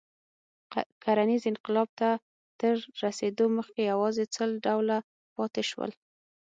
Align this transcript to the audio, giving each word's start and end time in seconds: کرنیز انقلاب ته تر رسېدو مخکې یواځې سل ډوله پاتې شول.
کرنیز 1.03 1.43
انقلاب 1.51 1.89
ته 1.99 2.09
تر 2.59 2.75
رسېدو 3.03 3.45
مخکې 3.57 3.81
یواځې 3.91 4.23
سل 4.35 4.49
ډوله 4.65 4.97
پاتې 5.35 5.63
شول. 5.69 5.91